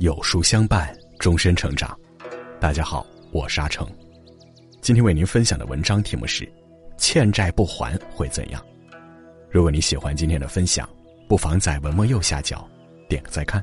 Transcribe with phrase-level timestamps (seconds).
[0.00, 1.94] 有书相伴，终身成长。
[2.58, 3.86] 大家好，我是阿成。
[4.80, 6.50] 今天为您分享的文章题目是：
[6.96, 8.64] 欠债不还会怎样？
[9.50, 10.88] 如果你喜欢今天的分享，
[11.28, 12.66] 不妨在文末右下角
[13.10, 13.62] 点个再看。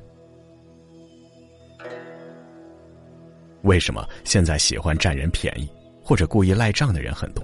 [3.64, 5.68] 为什么现在喜欢占人便宜
[6.04, 7.44] 或者故意赖账的人很多？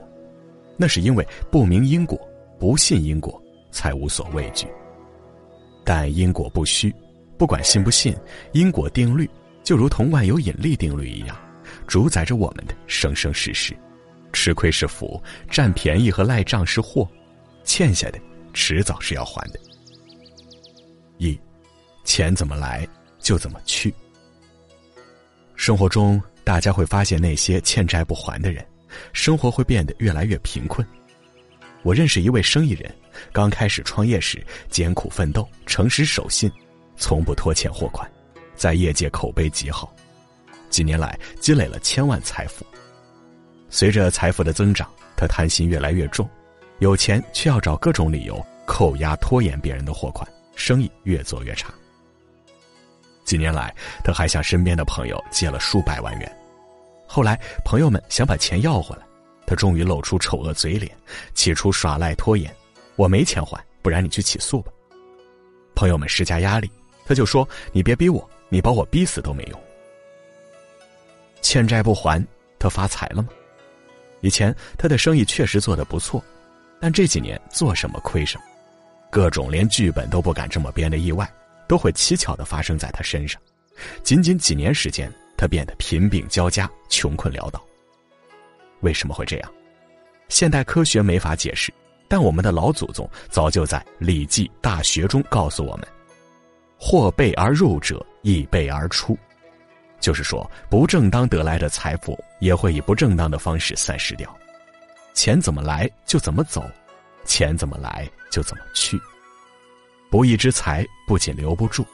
[0.78, 2.16] 那是因为不明因果、
[2.60, 4.68] 不信因果，才无所畏惧。
[5.84, 6.94] 但因果不虚。
[7.44, 8.16] 不管信不信，
[8.54, 9.30] 因果定律
[9.66, 11.38] 就如同万有引力定律一样，
[11.86, 13.76] 主宰着我们的生生世世。
[14.32, 15.22] 吃亏是福，
[15.52, 17.06] 占便宜和赖账是祸，
[17.66, 18.20] 欠下的
[18.54, 19.60] 迟早是要还的。
[21.18, 21.38] 一，
[22.06, 22.88] 钱怎么来
[23.20, 23.94] 就怎么去。
[25.58, 28.66] 生活中，大家会发现那些欠债不还的人，
[29.12, 30.88] 生活会变得越来越贫困。
[31.82, 32.90] 我认识一位生意人，
[33.34, 36.50] 刚开始创业时艰苦奋斗，诚实守信。
[36.98, 38.10] 从不拖欠货款，
[38.56, 39.94] 在业界口碑极好，
[40.70, 42.66] 几年来积累了千万财富。
[43.70, 46.30] 随着财富的增长，他贪心越来越重，
[46.80, 51.74] 有钱却要找各种理由扣押拖延别人的货款，生意越做越差。
[53.26, 56.38] 几年来，他还向身边的朋友借了数百万元，
[57.08, 59.04] 后来朋友们想把钱要回来，
[59.48, 60.96] 他终于露出丑恶嘴脸，
[61.34, 62.54] 起初耍赖拖延
[62.96, 64.72] ：“我没钱还，不然你去起诉吧。”
[65.74, 66.70] 朋友们施加压力。
[67.06, 69.60] 他就说：“你别逼我，你把我逼死都没用。”
[71.42, 72.26] 欠债不还，
[72.58, 73.30] 他发财了吗？
[74.22, 76.24] 以前他的生意确实做得不错，
[76.80, 78.44] 但这几年做什么亏什么，
[79.10, 81.30] 各种连剧本都不敢这么编的意外，
[81.68, 83.42] 都会蹊跷的发生在他身上。
[84.02, 87.62] 仅仅几年时间，他变得贫病交加，穷困潦倒。
[88.80, 89.52] 为什么会这样？
[90.30, 91.74] 现代科学没法解释，
[92.08, 95.88] 但我们的老祖宗早就在《礼记·大学》中告诉我们。
[96.86, 99.18] 或备而入者，亦备而出，
[100.02, 104.38] 就是说，不正当得来的财富也会以不正当的方式散失掉。
[105.14, 106.70] 钱怎么来就怎么走，
[107.24, 109.00] 钱怎么来就怎么去。
[110.12, 111.86] 不义之财不仅留不住，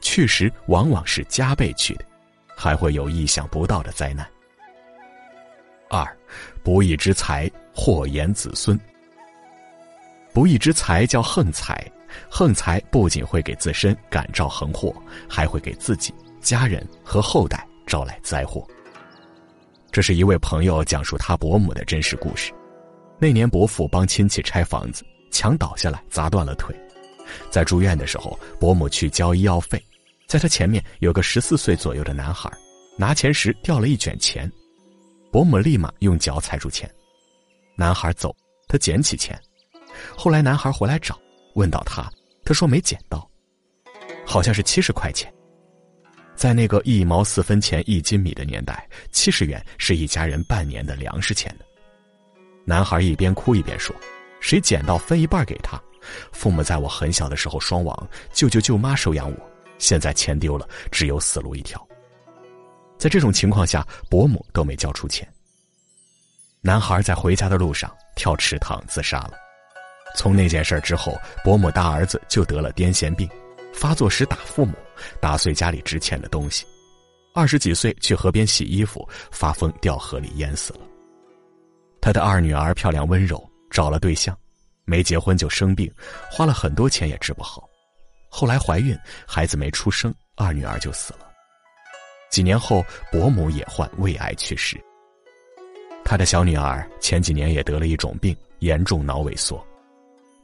[0.00, 2.04] 去时往往是加倍去的，
[2.56, 4.24] 还会有意想不到的灾难。
[5.90, 6.06] 二，
[6.62, 8.78] 不义之财祸延子孙。
[10.32, 11.84] 不义之财叫横财。
[12.30, 14.94] 横财不仅会给自身感召横祸，
[15.28, 18.66] 还会给自己、家人和后代招来灾祸。
[19.90, 22.52] 这是一位朋友讲述他伯母的真实故事。
[23.18, 26.74] 那年伯父帮亲戚拆房子，墙倒下来砸断了腿，
[27.50, 29.82] 在住院的时候，伯母去交医药费，
[30.26, 32.50] 在他前面有个十四岁左右的男孩，
[32.96, 34.50] 拿钱时掉了一卷钱，
[35.32, 36.88] 伯母立马用脚踩住钱，
[37.74, 38.34] 男孩走，
[38.68, 39.36] 他捡起钱，
[40.16, 41.18] 后来男孩回来找。
[41.54, 42.10] 问到他，
[42.44, 43.28] 他说没捡到，
[44.26, 45.32] 好像是七十块钱。
[46.34, 51.64] 在那个一毛四分钱一斤米的年代，七十元是一家人半年的粮食钱呢。
[52.64, 53.94] 男孩一边哭一边说
[54.40, 55.80] ：“谁捡到分一半给他。
[56.30, 61.84] 父母在我很小的时候双亡，舅舅舅妈收养我，现在钱丢了，只有死路一条。”
[62.98, 65.26] 在这种情况下，伯母都没交出钱。
[66.60, 69.32] 男孩在回家的路上跳池塘自杀了。
[70.18, 73.30] 从那件事之后，伯母大儿子就得了癫痫病，
[73.72, 74.74] 发作时打父母，
[75.20, 76.66] 打碎家里值钱的东西。
[77.32, 80.80] 二十几岁去河边洗衣服，发疯掉河里淹死了。
[82.00, 84.36] 他的二女儿漂亮温柔，找了对象，
[84.84, 85.88] 没结婚就生病，
[86.28, 87.62] 花了很多钱也治不好。
[88.28, 91.20] 后来怀孕，孩子没出生，二女儿就死了。
[92.28, 94.76] 几年后，伯母也患胃癌去世。
[96.04, 99.64] 他的小女儿前几年也得了一种病，严重脑萎缩。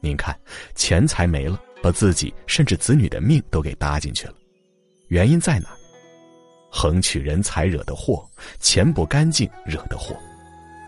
[0.05, 0.37] 您看，
[0.75, 4.33] 钱财没了，把自己甚至子女的命都给搭进去了，
[5.07, 5.69] 原因在哪？
[6.69, 8.23] 横取人财惹的祸，
[8.59, 10.15] 钱不干净惹的祸。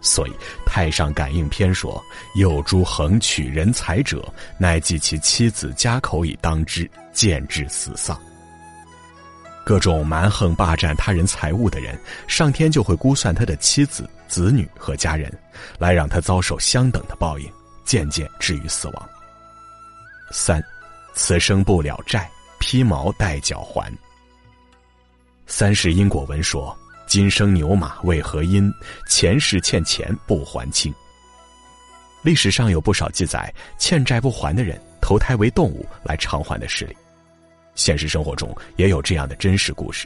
[0.01, 0.31] 所以
[0.67, 1.99] 《太上感应篇》说
[2.37, 8.15] ：“有诸横取人财者，乃计其妻子家口以当之，见之死丧。”
[9.65, 15.33] 各种蛮横霸占他人财物的人，上天就会估算他的妻子、子女和家人，
[15.79, 17.51] 来让他遭受相等的报应。
[17.87, 19.09] 渐渐至于死亡。
[20.29, 20.61] 三，
[21.13, 22.29] 此生不了债，
[22.59, 23.91] 披毛戴脚还。
[25.47, 28.69] 三世因果文说：今生牛马为何因？
[29.09, 30.93] 前世欠钱不还清。
[32.21, 36.97] 历史上有不少记载，欠债不还的人投胎为动物来偿还的事例。
[37.73, 40.05] 现实生活中也有这样的真实故事。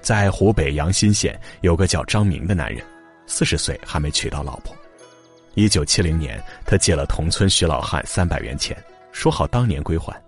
[0.00, 2.84] 在湖北阳新县有个叫张明的男人，
[3.26, 4.76] 四十岁还没娶到老婆。
[5.54, 8.76] 一九七零年，他借了同村徐老汉三百元钱，
[9.12, 10.18] 说好当年归还，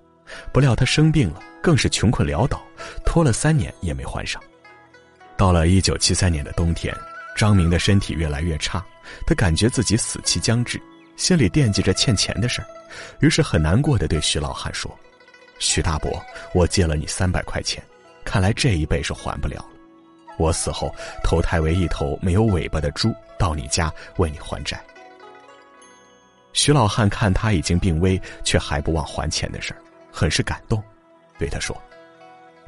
[0.53, 2.63] 不料他生病了，更是穷困潦倒，
[3.07, 4.43] 拖了三年也没还上。
[5.37, 6.95] 到了一九七三年的冬天，
[7.37, 8.85] 张明的身体越来越差，
[9.27, 10.81] 他感觉自己死期将至，
[11.17, 12.69] 心里惦记着欠钱的事儿，
[13.21, 14.95] 于是很难过的对徐老汉说
[15.59, 16.23] ：“徐大伯，
[16.53, 17.83] 我借了你三百块钱，
[18.25, 19.69] 看来这一辈是还不了了。
[20.37, 24.79] 我死后投胎为一头没有尾巴的猪，到你家为你还债。”
[26.55, 30.83] 徐老汉看他已经病危，却还不忘还钱的事儿，很是感动，
[31.37, 31.77] 对他说：“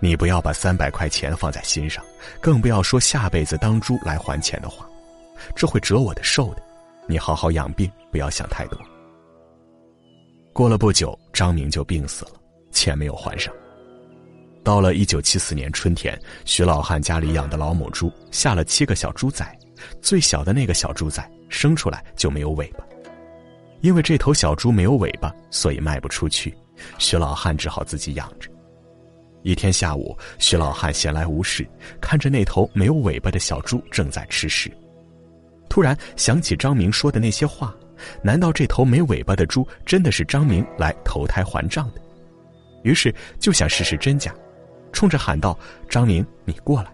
[0.00, 2.04] 你不要把三百块钱放在心上，
[2.40, 4.86] 更不要说下辈子当猪来还钱的话，
[5.54, 6.62] 这会折我的寿的。
[7.06, 8.78] 你好好养病，不要想太多。”
[10.52, 12.32] 过了不久，张明就病死了，
[12.72, 13.54] 钱没有还上。
[14.64, 19.56] 到了一九七四年春天，徐老汉家里养的老母猪下了七个小猪崽，
[20.02, 22.84] 最小的那个小猪崽生出来就没有尾巴。
[23.80, 26.54] 因为这头小猪没有尾巴，所以卖不出去，
[26.98, 28.50] 徐老汉只好自己养着。
[29.42, 31.64] 一天下午，徐老汉闲来无事，
[32.00, 34.70] 看着那头没有尾巴的小猪正在吃食，
[35.68, 37.72] 突然想起张明说的那些话，
[38.22, 42.00] 难道这头没尾巴的猪真的是张明来投胎还账的？
[42.82, 44.34] 于是就想试试真假，
[44.92, 45.56] 冲着喊道
[45.88, 46.90] ：“张明，你过来！”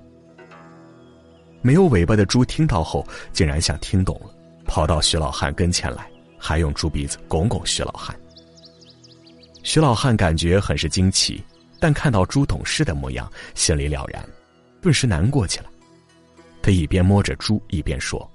[1.62, 4.35] 没有尾巴的猪听到后，竟然像听懂了，
[4.67, 6.12] 跑到徐老汉跟前来。
[6.44, 8.19] 还用猪鼻子拱拱徐老汉。
[9.62, 11.41] 徐老汉感觉很是惊奇，
[11.79, 14.29] 但看到猪懂事的模样，心里了然，
[14.81, 15.67] 顿时难过起来。
[16.61, 18.29] 他一边摸着猪，一边说：“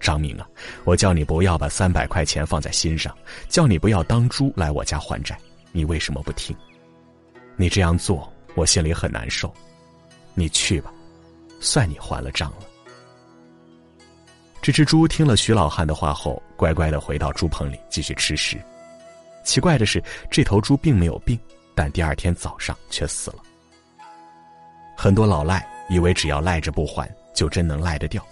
[0.00, 0.48] 张明啊，
[0.82, 3.16] 我叫你不要把三百块钱放在心上，
[3.48, 5.38] 叫你不要当猪来我家还债，
[5.70, 6.56] 你为什么不听？
[7.56, 9.54] 你这样做，我心里很难受。
[10.34, 10.92] 你去吧，
[11.60, 12.66] 算你还了账了。”
[14.68, 18.58] 这只猪听了徐老汉的话后，乖乖的回到猪棚里继续吃食。
[19.42, 21.40] 奇怪的是，这头猪并没有病，
[21.74, 23.38] 但第二天早上却死了。
[24.94, 28.22] 很多老赖以为只要赖着不还，就真能赖得掉。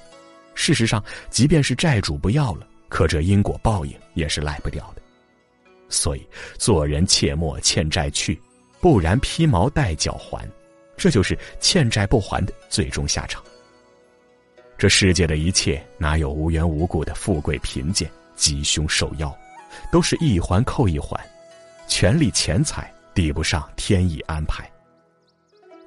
[0.55, 5.01] 事实上，即便是债主不要了，可这因果报应也是赖不掉的。
[5.89, 6.29] 所以，
[6.59, 8.39] 做人切莫欠债去，
[8.79, 10.47] 不然披毛戴角还。
[10.99, 13.43] 这就是欠债不还的最终下场。
[14.79, 19.35] 这世界的一切哪有无缘无故的富贵贫贱、吉凶受妖，
[19.91, 21.19] 都是一环扣一环，
[21.89, 24.71] 权力钱财抵不上天意安排。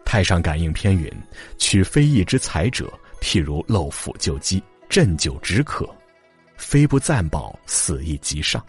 [0.04, 1.12] 太上感应篇云
[1.60, 2.92] ：“取非义之财者，
[3.22, 5.88] 譬如漏斧救饥，鸩酒止渴，
[6.58, 8.66] 非不暂保，死亦极上。”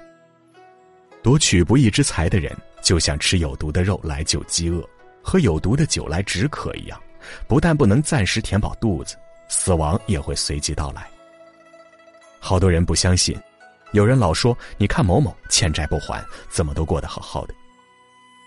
[1.24, 4.86] 夺取不义之财的人，就像吃有毒的肉来救饥饿，
[5.22, 7.00] 喝有毒的酒来止渴一样，
[7.48, 9.16] 不但不能暂时填饱肚子。
[9.50, 11.06] 死亡也会随即到来。
[12.38, 13.36] 好多人不相信，
[13.90, 17.54] 有人老说：“你看某某欠债不还，怎么都过得好好的。”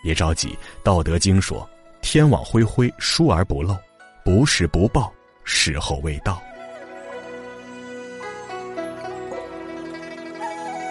[0.02, 0.48] 别着急，
[0.82, 1.70] 《道德经》说
[2.02, 3.78] ：“天网恢恢，疏而不漏，
[4.24, 5.14] 不是不报，
[5.44, 6.42] 时候未到。”